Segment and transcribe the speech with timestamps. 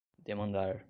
[0.23, 0.79] demandar